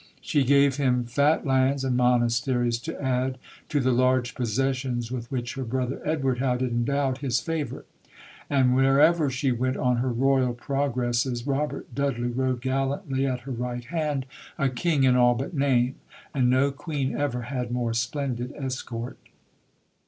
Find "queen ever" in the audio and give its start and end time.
16.71-17.43